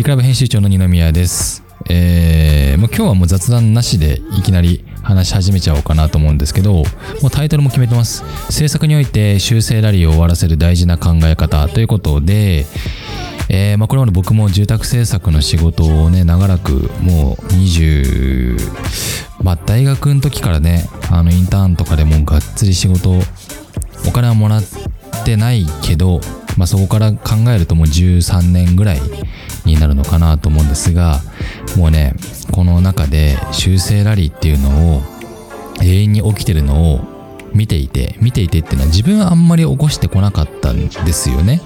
[0.00, 1.62] リクラブ編集長の二宮です。
[1.90, 6.84] えー、もう今日はもう雑談なしでいきなり話し始めちゃおうかなと思うんですけど、も
[7.24, 8.24] うタイトルも決めてます。
[8.50, 12.64] 制作において修正ラリーを終わらせる大事な考え方ということで、
[13.50, 18.56] えーまあ、これまで僕も住宅制作の仕事をね、長らくもう20、
[19.42, 23.20] まあ、大学の時からね、あのインターンとかでもがっつり仕事、
[24.08, 24.62] お金はもらっ
[25.26, 26.22] てないけど、
[26.60, 29.00] まあ、そこから考えるともう13年ぐらい
[29.64, 31.22] になるのかなと思うんですが、
[31.78, 32.14] もうね、
[32.52, 35.02] この中で修正ラリーっていうのを
[35.82, 37.00] 永遠に起きてるのを
[37.54, 41.62] 見ていて、見ていてっていうのは自分はあんまり起こしてこなかったんですよね。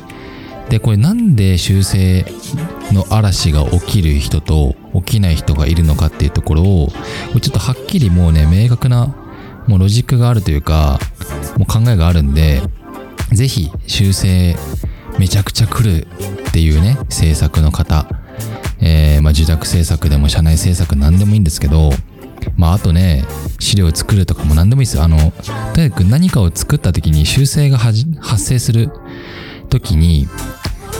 [0.70, 2.24] で、これなんで修正
[2.92, 6.92] の嵐が起きる人と起きない人がいるのかっていうところを、
[7.42, 9.12] ちょっとはっきりもうね、明確な
[9.66, 11.00] もうロジックがあるというか、
[11.58, 12.62] もう考えがあるんで、
[13.34, 14.56] ぜひ修正
[15.18, 16.06] めちゃくちゃ来る
[16.48, 18.06] っていうね、制作の方、
[18.80, 21.90] えー、まあ住宅制作でも社内制作何でもいいんですけど、
[22.56, 23.24] まああとね、
[23.58, 25.00] 資料を作るとかも何でもいいです。
[25.00, 25.32] あの、
[25.74, 28.04] とにかく何かを作った時に修正が発
[28.38, 28.90] 生する
[29.70, 30.28] 時に、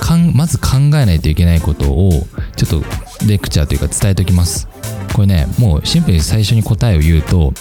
[0.00, 2.10] かんまず考えないといけないことを
[2.56, 4.69] ちょっとレクチャーというか伝えておきます。
[5.14, 7.52] これね、もうシンプルに最初に答えを言うと、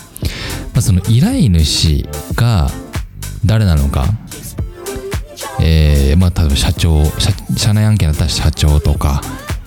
[0.73, 2.69] まあ、その依頼主が
[3.45, 4.07] 誰なのか、
[5.65, 9.21] えー、まあ例えば社長社、社内案件だったら社長とか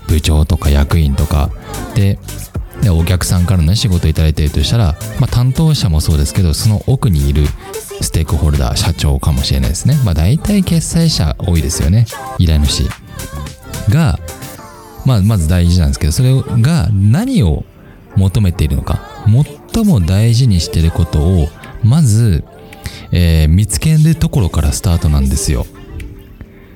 [0.08, 1.50] 部長とか役員とか
[1.94, 2.19] で、
[2.83, 7.47] でお客さんからの、ね、仕事をいただいているとしたら、まあ、担当者もそうですけど、その奥にいる
[8.03, 9.97] ステークホルダー、社長かもしれないですね。
[10.05, 12.05] まあ大体決済者多いですよね。
[12.38, 12.84] 依頼主
[13.88, 14.19] が、
[15.06, 17.64] まあまず大事なんですけど、それが何を
[18.16, 19.00] 求めているのか。
[19.72, 21.48] 最も大事にしていることを、
[21.83, 22.44] まず、
[23.12, 25.66] えー見つけるところからスタートなんですよ。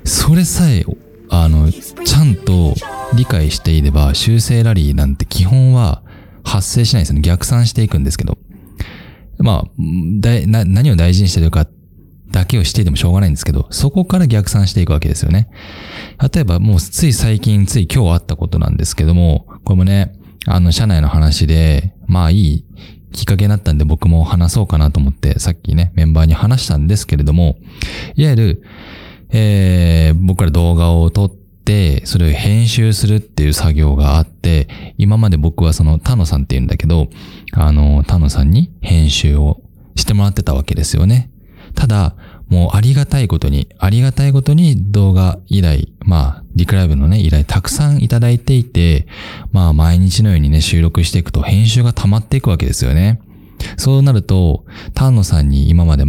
[0.05, 0.84] それさえ、
[1.29, 2.75] あの、ちゃんと
[3.15, 6.03] 理解していれば、修正ラリーなんて基本は
[6.44, 7.21] 発生しないですよね。
[7.22, 8.38] 逆算していくんですけど。
[9.38, 9.71] まあ、
[10.21, 11.66] だな何を大事にしてるか
[12.31, 15.49] だけをしていてもしょうがないんですけど、そこから逆算していくわけですよね。
[16.32, 20.12] 例えばもうつい最近、つい今日あったことなんですけども、これもね、
[20.47, 22.65] あの、社内の話で、まあいい
[23.12, 27.56] きっかけになったんで僕も話そうかなと思って、さっきね、メンバーに話したんですけれども、
[28.15, 28.62] いわゆる、
[29.33, 37.09] えー、僕ら動画を撮って、それを編集するっていう作業があって、今まで僕はその田野さんって言うんだけど、
[37.53, 39.61] あの、田野さんに編集を
[39.97, 41.31] してもらってたわけですよね。
[41.75, 42.17] ただ、
[42.49, 49.07] もうありがたいことに、ありがたいことに動画依頼、まあ、リクライブのね、依頼たくさんいただいていて、
[49.53, 53.21] まあ、毎日のようにね、収録していくと編集が溜まっていくわけですよね。
[53.77, 54.65] そうなると、
[54.95, 56.05] 丹野さんに今まで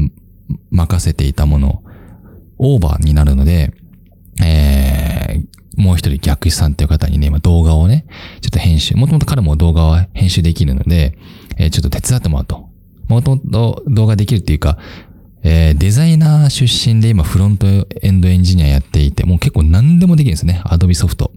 [0.72, 1.84] 任せていたもの、
[2.64, 3.74] オーバーになるので、
[4.42, 8.06] えー、もう一人逆師さんっていう方にね、今動画をね、
[8.42, 11.18] ちょっと編集、もともと彼も動画は編集できるので、
[11.58, 12.70] えーちょっと手伝ってもらうと。
[13.08, 14.78] もともと動画できるっていうか、
[15.44, 20.62] えーデザイナー出身で今フロントエンドエンジニアやっていて、もう結構何でもできるんですね。
[20.66, 21.32] アドビソフト。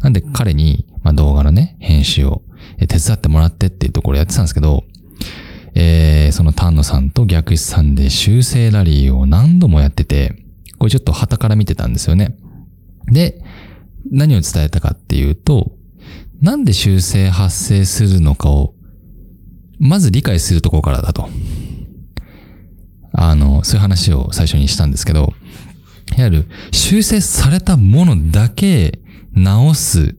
[0.00, 2.42] なんで彼に、まあ、動画のね、編集を
[2.78, 4.84] 手伝ってもらってっていうところやってたんですけど、
[6.32, 10.36] その丹野さんと逆師さんで修正ラリーを何度もやってて、
[10.78, 12.36] これちょっと旗から見てたんですよね。
[13.06, 13.42] で、
[14.10, 15.72] 何を伝えたかっていうと、
[16.40, 18.74] なんで修正発生するのかを、
[19.78, 21.28] まず理解するところからだと。
[23.12, 25.32] あの、そういう話を最初にしたんですけど、
[26.16, 28.98] いわゆる修正されたものだけ
[29.32, 30.16] 直す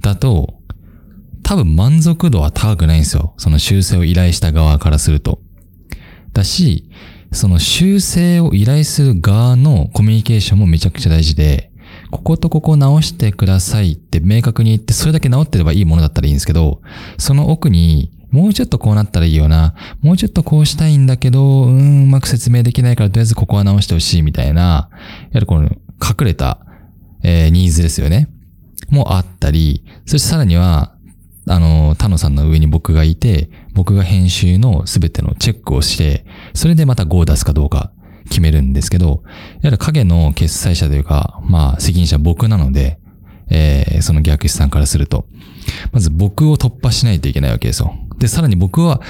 [0.00, 0.54] だと、
[1.42, 3.34] 多分満足度は高くないんですよ。
[3.38, 5.40] その修正を依頼した側からすると。
[6.32, 6.90] だし、
[7.32, 11.72] その修正を依頼する側のコミュニケーションもめちゃくちゃ大事で、
[12.10, 16.80] こことここ直してくださいって明確に言って、それだけ直ってればいいものだったらいいんですけど、
[17.18, 26.60] その奥に、もうちょっとこうなったらいいよな、もうちょっとこうしたいんだけど、うん、うまく説明できないから、とりあえずここは直してほしいみたいな、やはりこの隠れた、
[27.22, 28.28] えーニーズですよね。
[28.90, 30.94] もあったり、そしてさらには、
[31.46, 37.92] あの、田野さんの上に僕がいて、僕が編集のすべてのチェックをして、それでまた5を出すかどうか
[38.28, 39.20] 決めるんですけど、いわ
[39.62, 42.98] ゆる影の決済者というか、まあ、責任者僕なので、
[43.50, 45.26] えーその逆師さんからすると、
[45.92, 47.94] まず僕を突破しないといけないわけですよ。
[48.18, 49.00] で、さらに僕は、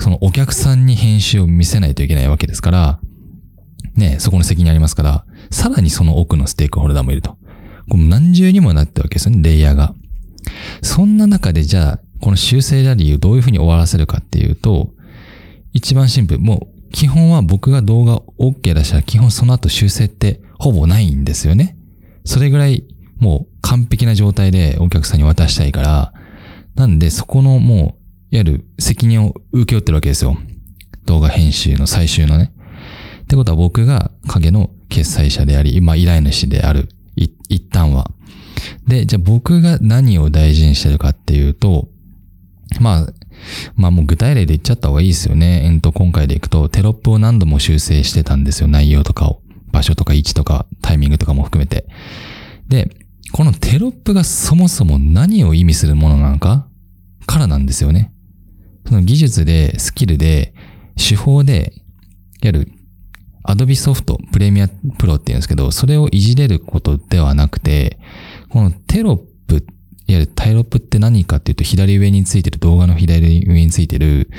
[0.00, 3.00] そのお客さんに編集を見せないといけないわけですから、
[3.94, 7.38] ね、そこの責任ありますから、さらにその奥のステークホルダーもいると。
[7.88, 9.94] こう何重にもなってるわけですよね、レイヤーが。
[10.82, 14.90] そんな中でじゃあ、この修正ラリーをどういうふうに終わらせるかっていうと、
[15.72, 16.40] 一番シンプル。
[16.40, 21.76] もう、基本は僕が動画 OK 出したら基本その後修正ってほぼないんですよね。
[22.24, 22.84] それぐらい
[23.18, 26.12] もう完璧な状態でお客さんに渡したいから、
[26.74, 27.94] なんでそこのもう、いわ
[28.30, 30.36] ゆる責任を受け負ってるわけですよ。
[31.04, 32.52] 動画編集の最終のね。
[33.22, 36.88] ってことは僕が影の決済者であり、まあ依頼主である。
[37.48, 38.10] 一旦は。
[38.86, 41.88] で、じゃあ僕が何を大事にしてるかっていうと、
[42.80, 43.06] まあ、
[43.74, 45.62] まあもう具体例で言っちゃった方がいいですよね。
[45.64, 48.68] えっと、今回でいくと、テロップを何度も修正してたんですよ。
[48.68, 49.42] 内容とかを。
[49.72, 51.86] 場所とか位置とかタイミングとかも含めて。
[52.68, 52.88] で、
[53.32, 56.66] このテロップがそもそも何を意味するものなのか
[57.26, 58.12] からなんですよね。
[58.86, 60.54] その技術で、スキルで、
[60.96, 61.72] 手法で、
[62.40, 62.70] やる、
[63.44, 67.98] Adobe ソフト、プレミアプロって言うんですけど、それをいじれることではなくて、
[68.48, 69.16] このテロッ
[69.46, 69.62] プっ、
[70.08, 74.30] いわゆるタイロップって何かっていうと、左上についてる、動画の左上についてる、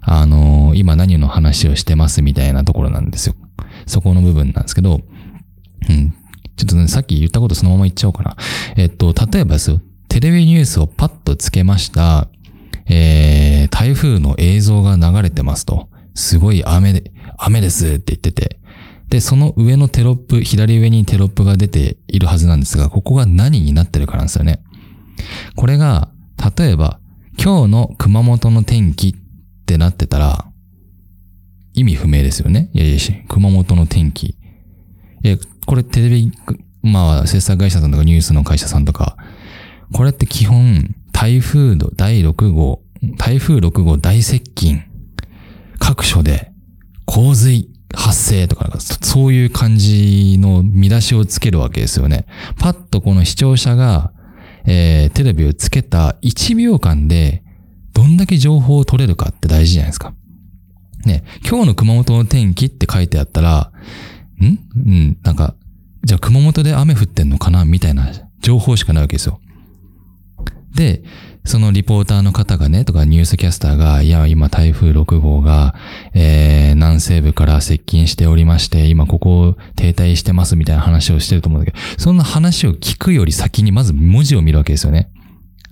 [0.00, 3.34] あのー今何の話をしてますみたいなところなんですよ。
[3.86, 5.00] そこの部分なんですけど、
[5.88, 6.14] うん。
[6.56, 8.36] ちょっとね、さっき言ったことそのまま言っちゃおうかな。
[8.76, 12.28] えっと、例えばですよ、テレビニュースをパッとつけました。
[12.88, 15.88] えー、台風の映像が流れてますと。
[16.14, 18.58] すごい雨で、雨ですって言ってて。
[19.08, 24.62] で、その上のテロップ、左上にテロップが出ているはずなんですが、ここが何になってるかなんですよね。
[25.54, 26.10] これが、
[26.56, 27.00] 例えば、
[27.42, 29.14] 今日の熊本の天気っ
[29.66, 30.46] てなってたら、
[31.74, 32.70] 意味不明ですよね。
[32.72, 34.36] いやいやし、熊本の天気。
[35.24, 36.32] え、これテレビ、
[36.82, 39.16] まあ、制作会社さんとかニュースの会社さんとか、
[39.92, 42.82] これって基本、台風の第6号、
[43.18, 44.82] 台風6号大接近、
[45.78, 46.52] 各所で
[47.04, 52.26] 洪水発生とか、そういう感じの見出しをつけるわけですよね。
[52.58, 54.12] パッとこの視聴者が、
[54.66, 57.42] えー、テレビをつけた1秒間で、
[57.92, 60.14] どんだけ情報を取れるかって大事じゃないですか。
[61.04, 63.72] ね、今日の熊本の天気って書いてあったら、
[64.40, 64.58] ん？
[64.76, 65.54] うん、なんか、
[66.04, 67.64] じゃあ熊本で雨降ってんのかな？
[67.64, 68.10] みたいな
[68.40, 69.40] 情報しかないわけですよ。
[70.74, 71.02] で、
[71.46, 75.74] そのリポーターの方がね、とかニュースキャスターが、いや、今台風6号が、
[76.12, 85.10] えー、南西部から接近しておりまして、今ここを停滞してますみたいな話をしてると思うんだけど、そんな話を聞くより先にまず文字を見るわけですよね。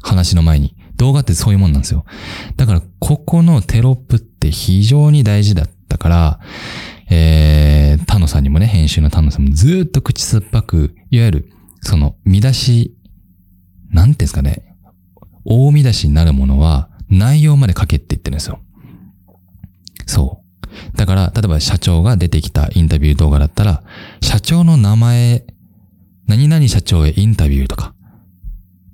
[0.03, 0.77] 話の前に。
[0.97, 2.05] 動画ってそういうもんなんですよ。
[2.57, 6.41] だから、ここのテロップって非常に大事だったから、
[7.11, 11.51] えー、タノさんにもね、編集のタノさんもずっと口酸っぱく、いわゆる、
[11.81, 12.97] その、見出し、
[13.91, 14.64] なんていうんですかね、
[15.45, 18.61] 大見出しになるものは、内容まで書けって言ってるんですよ。
[20.07, 20.43] そ
[20.95, 20.97] う。
[20.97, 23.83] だから、例えば社長が出てきたインタビュー動画だったら、
[24.21, 25.45] 社長の名前、
[26.27, 27.95] 何々社長へインタビューとか、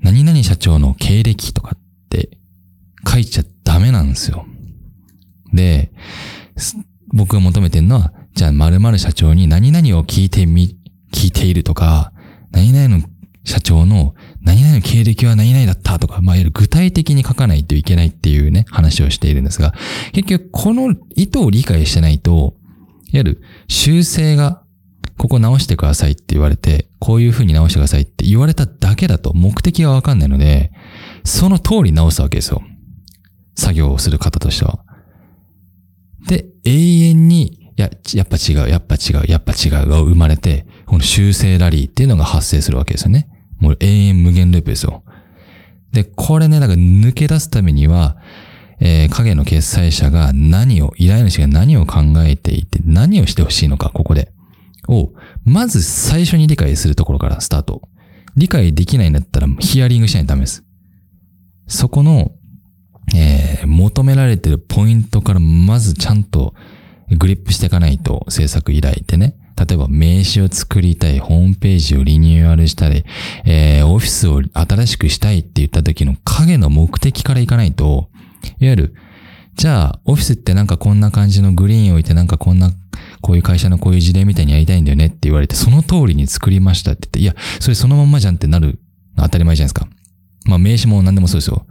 [0.01, 2.39] 何々社長の経歴とかって
[3.07, 4.47] 書いちゃダメなんですよ。
[5.53, 5.93] で、
[7.13, 10.79] 僕が求めてるのは、じゃあ〇〇社長に何々を聞いてみ、
[11.13, 12.13] 聞いているとか、
[12.51, 13.05] 何々の
[13.45, 14.15] 社長の
[14.51, 19.75] 何々の経歴は何々だったとか、まあ、いわゆる具体的に書かないといけないっていうね、話をしているんですが、
[20.13, 22.55] 結局この意図を理解してないと、いわ
[23.13, 24.65] ゆる修正が、
[25.17, 30.73] ここ直してくださいって言われて、こういう風に直してくださいって言われただけだと目的がわかんないので、
[31.25, 32.63] その通り直すわけですよ。
[33.55, 34.85] 作業をする方としては。
[36.27, 43.30] で、永遠に、や、やっぱ違う、やっぱ違う、やっぱ違うが生まれて、この修正ラリーっていうのが発生するわけですよね。
[43.61, 45.05] もう永遠無限ループですよ。
[45.93, 48.17] で、これね、なんか抜け出すためには、
[48.81, 54.33] えー影の決済者が何を、依頼主が何を考えていて、何をしてほしいのか、ここで。
[54.89, 55.13] を、
[55.45, 57.83] まず最初に理解するところからスタート。
[58.37, 60.65] 理解できないんだったらヒアリングしないとダメです。
[61.67, 62.33] そこの、
[63.15, 66.55] えー求められてるポイントからまずちゃんと
[67.11, 69.37] グリップしていかないと制作依頼ってね。
[69.67, 73.05] 例えば名刺を作りたい、ホームページをリニューアルしたり、
[73.45, 78.09] えーオフィスを新しくしたいって言った時の影の目的からいかないと、
[78.59, 78.95] いわゆる、
[79.57, 82.73] じゃあ、オフィスってなんかこんな感じのグリーン置いてなんかこんな、
[83.21, 88.79] こういう会社のこういう事例みたいにやりたいんだよねって言われて、その通りに作りましたって言って、いや、それそのまんまじゃんってなる
[89.17, 89.89] 当たり前じゃないですか。
[90.47, 91.67] まあ名刺も何でもそうですよ。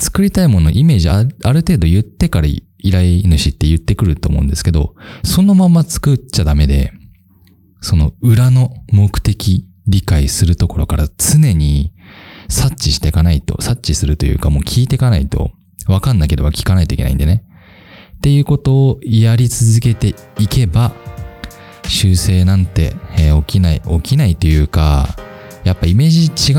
[0.00, 6.92] 作りたいもののイメージある程度言ってから依頼主って言ってくると思うんですけど、そのまま作っちゃダメで、
[7.84, 11.92] その裏の目的理解するところから常に
[12.48, 15.50] 察知していかないと、察知するというかもう聞いていかないと、
[15.86, 17.44] わかんなければ聞かないといけないんでね。
[18.16, 20.92] っていうことをやり続けていけば、
[21.86, 25.14] 修正なんて、えー起きない、起きないというか、
[25.64, 26.56] やっぱイメージ違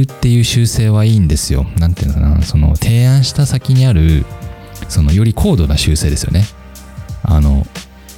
[0.00, 1.64] うっていう修正はいいんですよ。
[1.78, 4.26] なんていうのかな、その提案した先にある、
[4.88, 6.46] そのより高度な修正ですよね。
[7.22, 7.64] あの、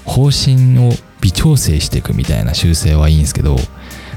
[0.07, 0.93] 方針を
[1.25, 3.57] 微調整していくみたいな修正はいいんですけど、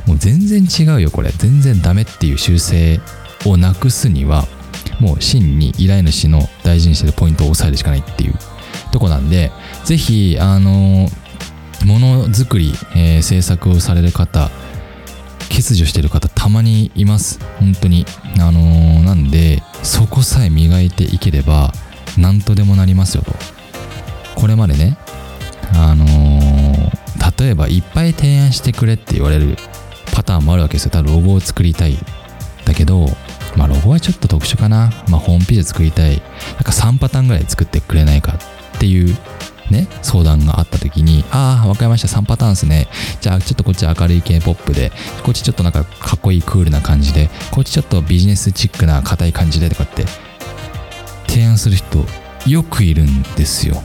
[0.05, 1.31] もう全然違うよこれ。
[1.31, 2.99] 全然ダメっていう修正
[3.45, 4.45] をなくすには
[4.99, 8.33] もう真に依頼主の大事にしてるポイントを押さえるしかないっていう
[8.91, 9.51] とこなんで
[9.85, 11.07] 是非あの
[11.85, 14.49] ものづくり、えー、制作をされる方
[15.49, 17.39] 欠如してる方たまにいます。
[17.59, 18.05] 本当に。
[18.39, 21.71] あのー、なんでそこさえ磨いていければ
[22.17, 23.33] 何とでもなりますよと。
[24.35, 24.97] これまでね
[25.73, 26.26] あのー、
[27.39, 29.55] 例えばいっぱい提案してくれって言われる
[30.13, 30.91] パターンもあるわけですよ。
[30.91, 31.97] ただロゴを作りたい。
[32.65, 33.07] だけど、
[33.55, 34.91] まあロゴはちょっと特殊かな。
[35.09, 36.11] まあホームページ作りたい。
[36.11, 36.19] なん
[36.63, 38.33] か3パターンぐらい作ってくれないか
[38.75, 39.15] っていう
[39.69, 42.87] ね、相談があった時に、ああ、わかりました、3パターンですね。
[43.21, 44.91] じゃあ、ちょっとこっち明るい系ポップで、
[45.23, 50.05] こっちちょっとなんかかっこいいクールな感じで、こっちちょっとビジネスチックな硬い感じでとかって、
[51.27, 52.05] 提案する人、
[52.45, 53.83] よくいるんですよ。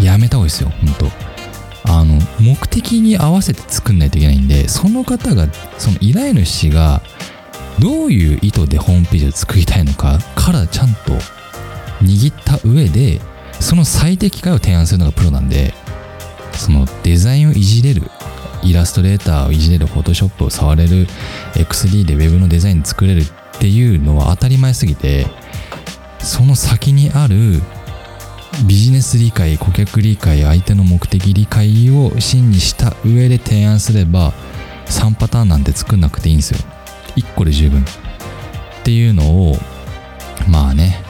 [0.00, 1.29] やめた方がいいですよ、ほんと。
[1.92, 7.02] あの目的に合わせて作んないといけないんでその方がその依頼主が
[7.80, 11.14] どういう意図でホームページを作りたいのかからちゃんと
[12.02, 13.20] 握った上で
[13.58, 15.74] その最適解を提案するのがプロなんで
[16.52, 18.02] そのデザインをいじれる
[18.62, 21.06] イラストレーターをいじれるフォトショップを触れる
[21.54, 23.24] XD で Web のデザイン作れるっ
[23.58, 25.26] ていうのは当たり前すぎて
[26.20, 27.62] その先にある
[28.66, 34.32] ビジネス理解顧客理解相手の目的理解を真にした上で提案すれば
[34.86, 36.58] 3パターンなんて作んなくていいんですよ。
[37.16, 37.82] 1個で十分。
[37.82, 37.84] っ
[38.82, 39.56] ていうのを
[40.48, 41.02] まあね。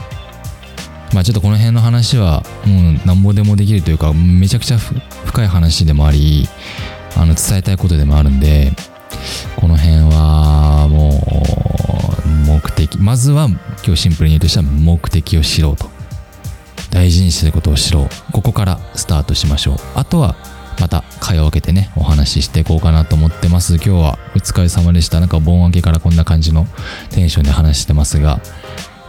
[1.13, 6.47] まあちょっとこの辺の話はもうなんぼでもできるというかめちゃくちゃ深い話でもあり
[7.17, 8.71] あの伝えたいことでもあるんで
[9.57, 11.21] この辺はも
[12.25, 12.97] う目的。
[12.97, 16.00] まずは今日シンプルに言うとしたら目的を知ろうと。
[17.01, 18.03] 大事にしてることを知ろ。
[18.03, 19.75] うここからスタートしましょう。
[19.95, 20.35] あとは
[20.79, 23.75] また会話を分けてねお話ししていこうかなと思ってます。
[23.77, 25.19] 今日はお疲れ様でした。
[25.19, 26.67] なんか盆明けからこんな感じの
[27.09, 28.39] テンションで話してますが。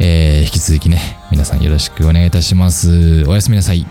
[0.01, 3.25] えー、引き続きね皆さんよろしくお願いいたします。
[3.27, 3.87] おやすみなさい。